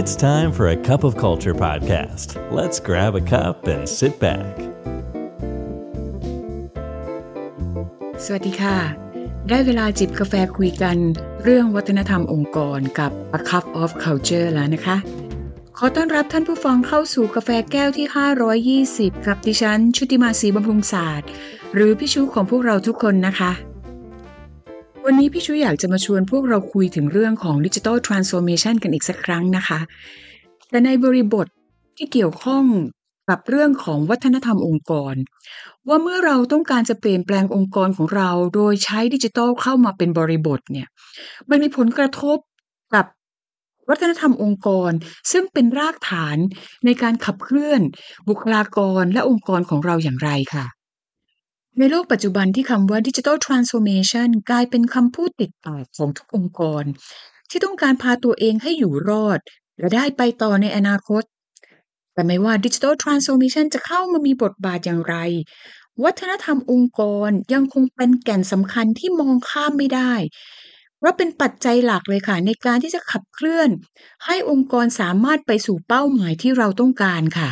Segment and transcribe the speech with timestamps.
[0.00, 2.28] It's time for a cup of culture podcast.
[2.58, 4.52] Let's grab a cup and sit back.
[8.24, 8.76] สวัสดีค่ะ
[9.48, 10.96] ได้เวลาจิบกาแฟคุยกัน
[11.44, 14.96] เรื่องวัฒนธรรมองค์กรกับ A Cup of Culture แล้วนะคะ
[15.78, 21.28] ขอต้อนรับท่านผู้ฟังเข้าสู่กาแฟแก้วที่ 520 กับดิฉันชุติมาศรีบำรุงศาสตร์
[21.74, 23.52] หรือพี่ชูของพวกเราทุกคนนะคะ
[25.08, 29.80] วันนี้พี่ชูอยากจะมาชวนพวกเราคุยถึงเรื่องของดิจิ t a ลทรานส์โอมชันกันอีกสักครั้งนะคะ
[30.70, 31.46] แต่ในบริบท
[31.96, 32.64] ที่เกี่ยวข้อง
[33.30, 35.14] กับเรื่องของวัฒนธรรมองค์กร
[35.88, 40.88] ว่าเมื่อเราต้องการจะเปลี่ยนแปลงองค์กรของเราโดยใช้ดิจิทัลเข้ามาเป็นบริบทเนี่ย
[41.50, 42.38] มันมีผลกระทบ
[42.94, 43.06] กับ
[43.88, 44.90] วัฒนธรรมองค์กร
[45.32, 46.36] ซึ่งเป็นรากฐาน
[46.84, 47.80] ในการขับเคลื่อน
[48.28, 50.66] บุคลากรและองค์กรของเราอย่างไรค่ะ
[51.78, 56.84] ในโลกปัจจุบันที่คำว่าดิจิทัลทรานส์โอมชันกลายเป็นคำพูดติดปากของทุกองค์กร
[57.50, 59.40] ที่ต้องการพาตัวเองให้อยู่รอด
[59.78, 61.22] และได้ไปต่อในอนาคต
[62.12, 65.16] แต่ไม่ว่าดิจิทัลทรานส์โอมชันจะเข้ามามีบทบาทอย่างไร
[66.04, 70.12] วัฒนธรรมองค์กรยังคงเป็นแก่นสำคัญที่มองข้ามไม่ได้
[70.98, 73.68] เพราะเป็นปัจจัยหลักเลยค่ะในการที่จะขับเคลื่อน
[74.24, 77.50] ให้องค์กรสามารถไปสู่เป้าหมายที่เราต้องการค่ะ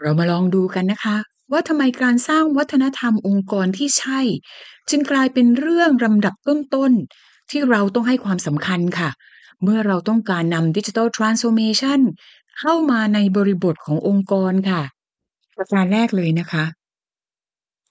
[0.00, 4.20] เรามาลองดูกันนะคะ ว่าทำไมการสร้างวัฒนธรรมองค์กรที่ใช่
[4.90, 9.10] จึงกลายเป็นเรื่องลำดับต้นๆที่เราต้องให้ความสำคัญค่ะ
[9.62, 12.00] เมื่อเราต้องการนำดิจิทัลทรานส์โอมชัน
[12.58, 14.82] เข้ามาในบริบทขององค์กรค่ะ
[15.56, 16.64] ประการแรกเลยนะคะ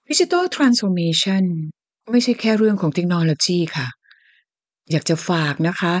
[0.08, 1.44] Digital Transformation
[2.10, 3.86] ไม่ใช่แค่เรื่องของเทคโนโลยีค่ะ
[4.90, 5.94] อยากจะฝากนะคะ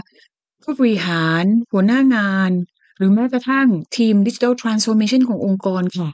[0.62, 2.50] ผู้บริหาร หัวหน้างาน
[2.96, 6.08] หรือแม้กระทั่งทีม Digital Transformation ขององค์กรค่ะ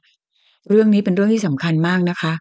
[0.69, 2.33] เรื่องนี้เป็นเรื่องที่สำคัญมากนะคะ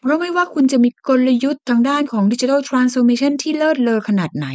[0.00, 4.46] เพราะไม่ว่าคุณจะมีกลยุทธ์ทางด้านของ Digital Transformation ที่เลิศเลอขนาดไหน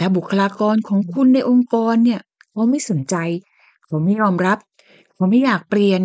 [0.00, 2.20] ถ้าบุคลากรของคุณในองค์กรเนี่ย
[2.52, 3.14] เขาไม่สนใจ
[3.86, 4.58] เขาไม่ยอมรับ
[5.14, 6.00] เขาไม่อยากเปลี่ยน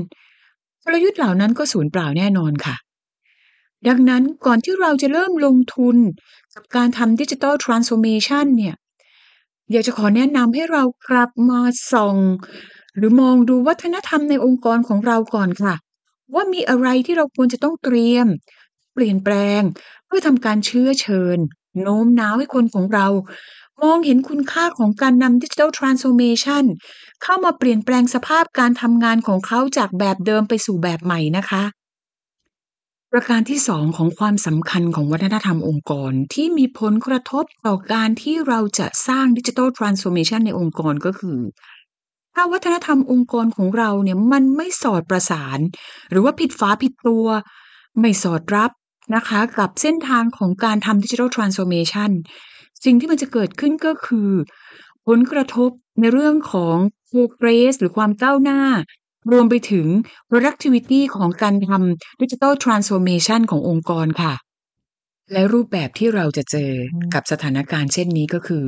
[0.83, 2.75] กลยุทธ์เหล่านั้นก็สูญเปล่าแน่นอนค่ะ
[3.87, 5.97] ดังนั้นก่อนที่เราจะเริ่มลงทุน
[6.53, 8.75] กับการทำดิจิทัลทรานส์โอมชันเนี่ย
[9.71, 11.61] อยากจะขอแนะนำให้เรากลับมา
[11.91, 12.17] ส่อง
[12.95, 15.75] หรือมองดูวัฒนธรรมในองค์กรของเราก่อนค่ะ
[16.33, 18.27] ว่ามีอะไรที่เราควรจะต้องเตรียม
[18.93, 19.61] เปลี่ยนแปลง
[20.05, 21.37] เพื่อทำการเชื้อเชิญ
[21.81, 23.07] โน้มน้าวให้คนของเรา
[23.83, 26.63] มองเห็นคุณค่าของการนำดิจิทัลทรานส์โอมชัน
[27.23, 31.63] เข้ามาเปลี่ยนแปลงสภาพการทำงานของเขาจากแบบเดิมไปสู่แบบใหม่นะคะ
[33.11, 41.39] ประการที่สองของความสำคัญของวัฒนธรรมองค์กรที่มีผลกระทบต่อการที่เราจะสร้างดิจิทัลทรานส์โอมชันในองค์กรก็คือ
[42.35, 45.59] ถ้าวัฒนธรรมองค์กรของเราเนี่ยมันไม่สอดประสาน
[46.11, 47.25] หรือว่าผิดฝาผิดตัว
[47.99, 48.71] ไม่สอดรับ
[49.15, 52.11] นะคะกับเส้นทางของการทำดิจิทัลทรานส์โอมชัน
[52.83, 54.29] สิ่งที่มันจะเกิดขึ้นก็คือ
[55.07, 55.69] ผลกระทบ
[55.99, 56.77] ในเรื่องของ
[57.11, 58.61] progress หรือความก้าวหน้า
[59.31, 59.87] รวมไปถึง
[60.29, 64.33] productivity ของการทำ digital transformation ขององค์กรค่ะ
[65.31, 66.71] และรูปแบบที่เราจะเจอ
[67.13, 68.63] กับสถานการณ์เช่นนี้ก็คือ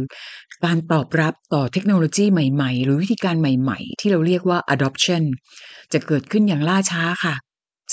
[0.66, 5.24] การตอบรับต่อเทคโนโลยีใหม่ๆ หรือวิธีการใหม่ๆ ที่เราเรียกว่า adoption
[5.94, 7.36] จะเกิดขึ้นอย่างล่าช้าค่ะ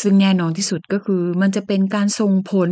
[0.02, 2.70] ซึ่งแน่นอนที่สุดก็คือมันจะเป็นการส่งผล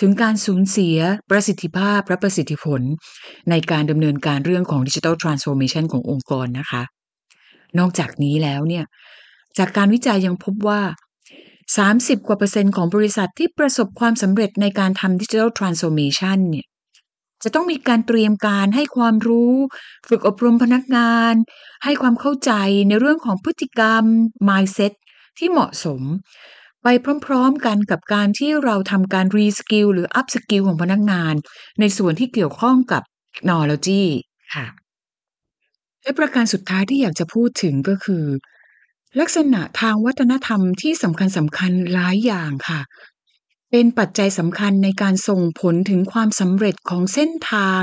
[0.00, 0.96] ถึงการสูญเสีย
[1.30, 2.80] ประสิทธิภาพและประสิทธิผล
[3.50, 6.82] ในการดำเนินการเรื่องของ Digital Transformation ขององค์กรนะคะ
[7.78, 8.84] นอกจากนี้แล้วเนี่ย
[9.58, 10.80] จากการวิจัยยังพบว่า
[11.70, 16.66] 30 กว่าเปอร์เซ็นต์ของบริษัทที่ประสบความสำเร็จในการทำ Digital Transformation เนี่ย
[17.42, 19.54] จะต้องมีการเตรียมการให้ความรู้
[20.08, 21.34] ฝึกอบรมพนักงาน
[21.84, 22.52] ให้ความเข้าใจ
[22.88, 24.04] ในเรื่องของพฤติกรรม
[24.48, 24.92] mindset
[25.38, 26.02] ที่เหมาะสม
[26.82, 26.86] ไป
[27.26, 31.34] พร้อมๆกันกับการที่เราทำการ reskill หรือ upskill ของพนักงาน
[31.80, 33.02] ในส่วนที่เกี่ยวข้องกับ
[33.32, 34.04] เทคโนโลยี
[34.54, 34.66] ค่ะ
[36.02, 38.24] และประการสุดท้ายที่อยากจะพูดถึงก็คือ
[39.20, 42.80] ลักษณะทางวัฒนธรรมที่สำคัญสำคัญหลายอย่างค่ะ
[43.70, 47.82] เป็นปัจจัยสำคัญในการส่งผลถึงความสำเร็จของเส้นทาง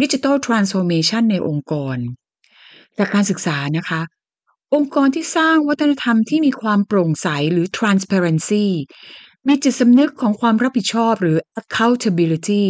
[0.00, 1.96] ดิจิทัลทรานส์โอมชันในองค์กร
[2.98, 4.00] จากการศึกษานะคะ
[4.74, 8.66] องค์กรที่สร้างวัฒนธรรมที่มีความโปร่งใสหรือ transparency
[9.46, 12.66] มีจิตสำนึกของความรับผิดชอบหรือ accountability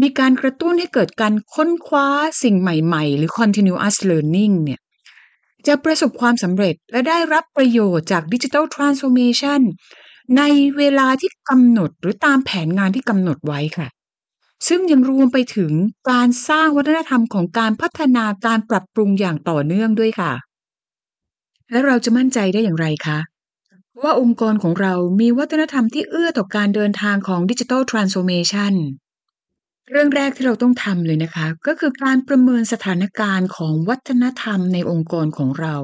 [0.00, 2.06] มีการกระตุ้นให้เกิดการค้นคว้า
[2.42, 4.80] สิ่งใหม่ ๆ หรือ continuous learning เนี่ย
[5.68, 9.60] จะประสบความสำเร็จและได้รับประโยชน์จาก Digital Transformation
[10.36, 10.42] ใน
[10.76, 13.88] เวลาที่กำหนดหรือตามแผนงานที่กำหนดไว้ค่ะ
[14.68, 15.72] ซึ่งยังรวมไปถึง
[16.10, 20.32] การสร้างวัฒนธรรมของการพัฒนาการปรับปรุงอย่างต่อเนื่องด้วยค่ะ
[21.70, 23.18] และเราจะมั่นใจได้อย่างไรคะ
[24.02, 28.74] ว่าองค์กรของเรามีวัฒนธรรมที่เอื้อต่อการเดินทางของ Digital Transformation
[29.90, 35.76] เรื่องแรกที่เราต้องทำเลยนะคะ ก็คือการประเมินสถานการณ์ของวัฒนธรรมในองค์กรของเรา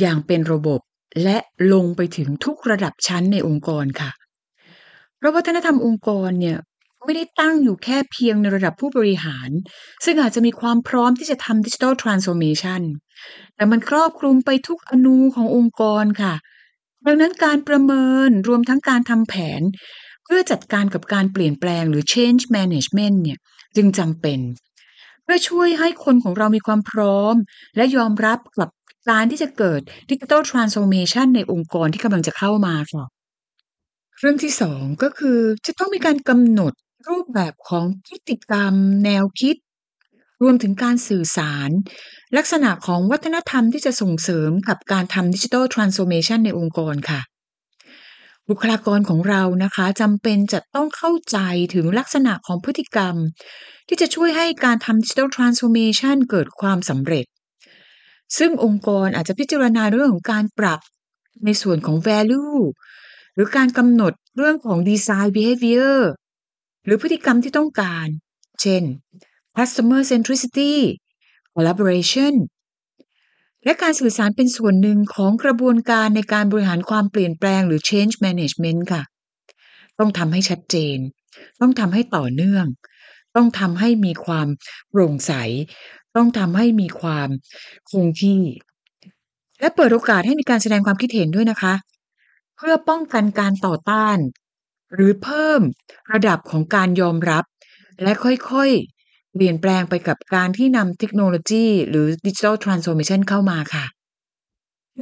[0.00, 0.80] อย่างเป็นระบบ
[1.22, 1.38] และ
[1.72, 4.10] ลงไปถึงทุกระดับชั้นในองค์กรค่ะ
[5.16, 6.58] เพราะวัฒนธรรมองค์กรเนี่ย
[7.04, 9.50] ไม่ได้ตั้งอยู่แค่เพียงในระดับผู้บริหาร
[10.04, 12.82] ซึ่งอาจจะมีความพร้อมที่จะทำดิจิทัลทรานส์โอมชัน
[13.54, 16.34] แต่มันครอบคลุมไปทุกอนูขององค์กรค่ะ
[17.06, 19.62] ดังนั้นการประเมินรวมทั้งการทำแผน
[20.24, 23.38] เพื่อจัดการกับการเปลี่ยนแปลงหรือ change management เนี่ย
[23.76, 24.40] จึงจำเป็น
[25.22, 27.34] เพื่อช่วยให้คนของเรามีความพร้อม
[27.76, 28.70] และยอมรับกับ
[29.10, 29.80] การที่จะเกิด
[30.10, 33.04] ดิจิทัลทรานส์โอมชันในองค์กรที่กำลังจะเข้ามาค่ะ
[34.18, 36.72] เรื่องที่สองก็คือจะต้องมีการกำหนด
[37.08, 39.56] รูปแบบของพฤติกรรม แนวคิด
[40.42, 41.70] รวมถึงการสื่อสาร
[42.36, 47.20] ลักษณะของวัฒนธรรมที่จะส่งเสริมกับการทำดิจิทัลทรานส์โอมชันในองค์กรค่ะ
[48.50, 51.38] บุคลากรของเรานะคะจำเป็นจะต้องเข้าใจ
[51.74, 53.14] ถึงลักษณะของพฤติกรรม
[53.88, 57.24] ที่จะช่วยให้การทำดิจิทัลทรานส์โอมชันเกิดความสำเร็จ
[58.38, 60.80] ซึ่งองค์กรอาจจะพิจารณาเรื่องของการปรับ
[61.44, 62.58] ในส่วนของ value
[63.34, 65.98] หรือการกำหนดเรื่องของ design behavior
[66.84, 68.06] หรือพฤติกรรมที่ต้องการ
[68.60, 68.82] เช่น
[69.56, 70.72] customer centricity
[71.54, 72.34] collaboration
[73.64, 79.02] และการสื่อสารเป็นส่วนหนึ่งของกระบวนการในการบริหารความเปลี่ยนแปลงหรือ change management ค่ะ
[79.98, 80.98] ต้องทำให้ชัดเจน
[81.60, 82.66] ต้องทำให้ต่อเนื่อง
[83.36, 84.48] ต้องทำให้มีความ
[84.90, 85.32] โปร่งใส
[86.16, 87.28] ต้องทำให้มีความ
[87.90, 88.42] คงที่
[89.60, 91.74] และเปิดโอกาสให้มีการแสดงความคิดเห็นด้วยนะคะ
[92.56, 94.18] เพื่อป้องกันการต่อต้าน
[94.94, 95.60] หรือเพิ่ม
[96.12, 97.44] ระดับของการยอมรับ
[98.02, 99.01] และค่อยๆ
[99.34, 103.84] เปลี่ยนแปลงไปกับการที่นำเทคโนโลยี หรือดิจิทัลทรานส์โอมชันเข้ามาค่ะ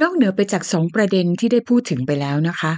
[0.01, 2.73] นอกเหนือไปจากสองประเด็นที่ได้พูดถึงไปแล้วนะคะ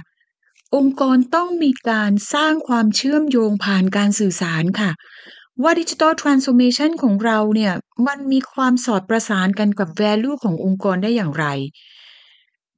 [0.76, 4.90] องค์กรต้องมีการสร้างความเชื่อมโยงผ่านการสื่อสารค่ะ
[5.62, 7.72] ว่าดิจิทัลทรานส์โอมชันของเราเนี่ย
[8.06, 11.46] มันมีความสอดประสานกันกับ value ขององค์กรได้อย่างไร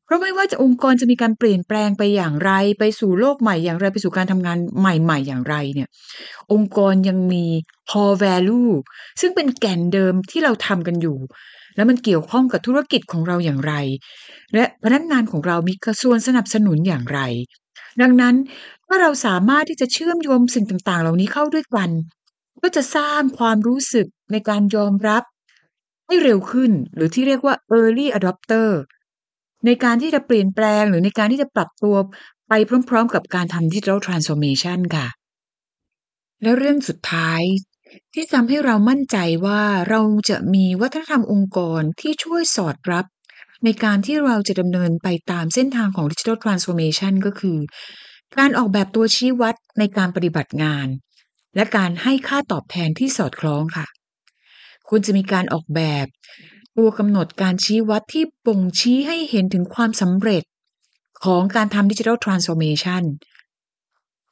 [0.06, 5.88] เพราะไม่ว่าจะองค์กรจะมีการเปลี่ยนแปลงไปอย่างไร ไปสู่โลกใหม่อย่างไร ไปสู่การทำงานใหม่ๆ อย่างไรเนี่ย
[6.53, 7.44] องค์กรยังมี
[7.91, 8.73] core value
[9.20, 11.19] ซึ่งเป็นแก่นเดิมที่เราทำกันอยู่
[11.76, 13.75] แล้วมันเกี่ยวข้องกับธุรกิจของเราอย่างไร
[14.55, 17.20] และพนักงานของเรามีกระทรวงสนับสนุนอย่างไร
[18.03, 18.35] ดังนั้น
[18.87, 21.91] ถ้าเราสามารถที่จะเชื่อมโยงสิ่งต่างๆ เหล่านี้เข้าด้วยกัน
[22.62, 25.23] ก็จะสร้างความรู้สึกในการยอมรับ
[26.06, 28.69] ให้เร็วขึ้น หรือที่เรียกว่า early adopter
[29.66, 31.96] ในการที่จะเปลี่ยนแปลงหรือในการที่จะปรับตัว
[32.48, 32.52] ไป
[32.88, 35.06] พร้อม ๆ กับการทำ digital transformation ค่ะ
[36.42, 37.42] แล้วเรื่องสุดท้าย
[38.14, 39.16] ที่ทำให้เรามั่นใจ
[39.46, 43.06] ว่าเราจะมีวัฒนธรรมองค์กรที่ช่วยสอดรับ
[43.64, 47.58] ในการที่เราจะดำเนินไปตามเส้นทางของ digital transformation ก็คือ
[48.38, 50.86] การออกแบบตัวชี้วัดในการปฏิบัติงาน
[51.54, 53.86] และการให้ค่าตอบแทนที่สอดคล้องค่ะ
[54.88, 56.06] คุณจะมีการออกแบบ
[56.76, 60.43] ตัวกำหนดการชี้วัดที่บ่งชี้ให้เห็นถึงความสำเร็จ
[61.25, 63.02] ของการทำดิจิทัลทรานส์โอมชัน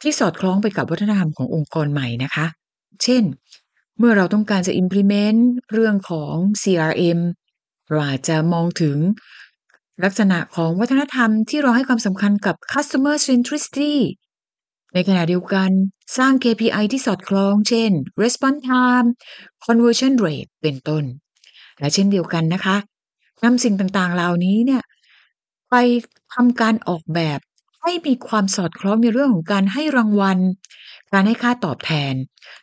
[0.02, 2.46] ที่สอดคล้องไปกับวัฒนธรรมขององค์กรใหม่นะคะ
[3.02, 3.23] เช่น
[3.99, 5.41] เมื่อเราต้องการจะ implement
[5.73, 7.19] เรื่องของ CRM
[7.88, 8.97] เราอาจจะมองถึง
[10.05, 13.94] ลักษณะของวัฒนธรรมที่เราให้ความสำคัญกับ customer centricity
[14.94, 15.70] ในขณะเดียวกัน
[16.19, 17.90] สร้าง KPI ที่สอดคล้อง เช่น
[18.23, 19.08] response time
[19.64, 21.05] conversion rate เป็นต้น
[21.79, 22.76] และเช่นเดียวกันนะคะ
[23.43, 24.83] นำสิ่งต่างๆเหล่านี้เนี่ย
[25.71, 25.75] ไป
[26.35, 27.38] ทำการออกแบบ
[27.83, 30.38] ให้มีความสอดคล้องในเรื่องของการให้รางวัล
[31.12, 32.14] การให้ค่าตอบแทน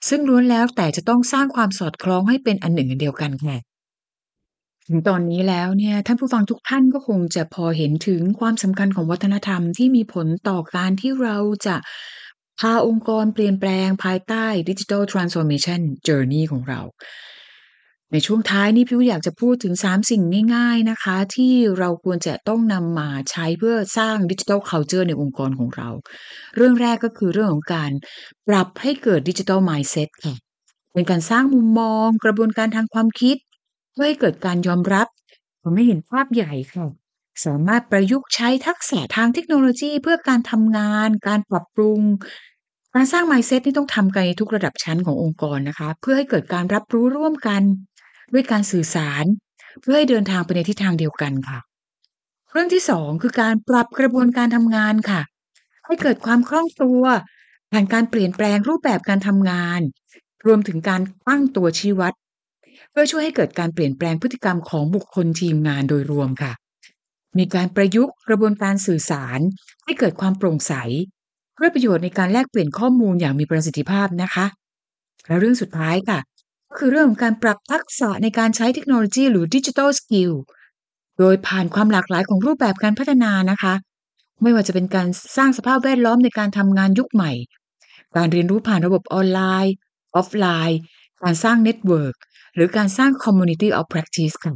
[0.10, 3.58] ซึ่งล้วนแล้วแต่จะต้องสร้างความสอดคล้องให้เป็นอันหนึ่งอันเดียวกันค่ะ
[4.88, 11.38] ถึงตอนนี้แล้วเนี่ยท่านผู้ฟังทุกท่านก็คงจะพอเห็นถึงความสำคัญของวัฒนธรรมที่มีผลต่อการที่เรา
[11.68, 11.76] จะ
[12.60, 16.82] พาองค์กรเปลี่ยนแปลงภายใต้ Digital Transformation Journey ของเรา
[18.12, 20.22] ในช่วงท้ายนี้พี่อยากจะพูดถึง 3 สิ่ง
[20.56, 25.90] ง่ายๆนะคะ ที่เราควรจะต้องนำมาใช้เพื่อสร้าง Digital Culture ในองค์กรของเรา
[26.56, 27.92] เรื่องแรกก็คือเรื่องของการ
[28.48, 30.36] ปรับให้เกิด Digital Mindset ค่ะ
[30.94, 33.38] เป็นการสร้างมุมมองกระบวนการทางความคิด
[33.94, 35.08] เพื่อให้เกิดการยอมรับ
[35.64, 36.88] ทำให้เห็นภาพใหญ่ค่ะ
[37.46, 42.02] สามารถประยุกต์ใช้ทักษะทางเทคโนโลยี เพื่อการทำงาน การปรับปรุง
[42.96, 47.62] การสร้าง mindset นี่ต้องทำกันในทุกระดับชั้นขององค์กรนะคะ เพื่อให้เกิดการรับรู้ร่วมกัน
[48.34, 49.26] ด้วยการสื่อสาร
[49.82, 51.60] เพื่อให้เดินทางไปในทิศทางเดียวกันค่ะ
[52.52, 55.22] เรื่องที่สองคือการปรับกระบวนการทำงานค่ะ
[55.86, 57.04] ให้เกิดความคล่องตัว
[57.72, 59.82] ผ่านการเปลี่ยนแปลงรูปแบบการทำงาน
[60.46, 62.14] รวมถึงการตั้งตัวชี้วัด
[62.92, 66.52] เพื่อช่วยให้เกิดการเปลี่ยนแปลงพฤติกรรมของบุคคลทีมงานโดยรวมค่ะ
[67.38, 69.40] มีการประยุกต์กระบวนการสื่อสาร
[69.86, 70.74] ให้เกิดความโปร่งใส
[71.56, 74.46] เพื่อประโยชน์ในการแลกเปลี่ยนข้อมูลอย่างมีประสิทธิภาพนะคะ
[75.28, 76.20] และเรื่องสุดท้ายค่ะ
[76.78, 80.32] คือเรื่องของการปรับทักษะในการใช้เทคโนโลยี หรือ digital skill
[81.20, 83.74] โดยผ่านความหลากหลายของรูปแบบการพัฒนานะคะ
[84.42, 87.32] ไม่ว่าจะเป็นการสร้างสภาพแวดล้อมในการทำงานยุคใหม่
[88.16, 89.74] การเรียนรู้ผ่านระบบออนไลน์
[90.16, 90.80] ออฟไลน์
[91.24, 92.16] การสร้าง network
[92.56, 94.56] หรือการสร้าง Community of Practice ค่ะ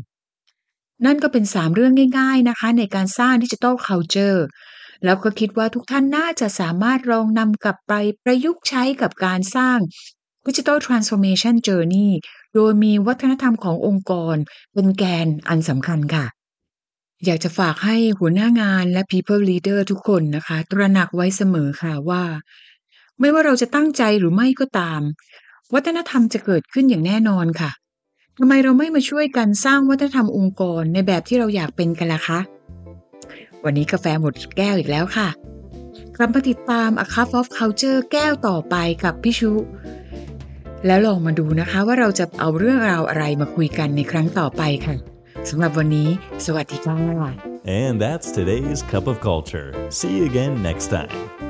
[1.05, 4.41] นั่นก็เป็น 3 เรื่องง่ายๆนะคะ ในการสร้างดิจิทัล Culture
[5.03, 7.93] แล้วก็คิดว่าทุกท่านน่าจะสามารถลองนำกลับไป
[8.23, 9.79] ประยุกต์ใช้กับการสร้าง
[10.45, 12.09] Digital Transformation Journey
[12.53, 14.35] โดยมีวัฒนธรรมขององค์กร
[14.73, 16.25] เป็นแกนอันสำคัญค่ะ
[17.25, 22.23] อยากจะฝากให้หัวหน้างานและ People Leader ทุกคนนะคะ ตระหนักไว้เสมอค่ะว่า
[23.19, 25.01] ไม่ว่าเราจะตั้งใจหรือไม่ก็ตาม
[25.73, 27.71] วัฒนธรรมจะเกิดขึ้นอย่างแน่นอนค่ะ
[28.37, 32.39] ทำไมเราไม่มาช่วยกันสร้างวัฒนธรรมองค์กรในแบบที่เราอยากเป็นกันล่ะคะ
[33.63, 35.27] วันนี้กาแฟหมดแก้วอีกแล้วค่ะ
[36.15, 39.51] กลับมาติดตาม A Cup of Culture แก้วต่อไปกับพี่ชุ
[40.87, 44.95] แล้วลองมาดูนะคะว่าเราจะเอาเรื่องราวอะไรมาคุยกันในครั้งต่อไปค่ะ
[45.49, 46.07] สำหรับวันนี้
[46.45, 47.31] สวัสดีค่ะ
[47.81, 49.67] And that's today's Cup of Culture.
[49.99, 51.44] See you again next time.